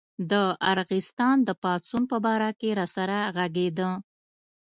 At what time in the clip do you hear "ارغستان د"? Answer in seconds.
0.71-1.49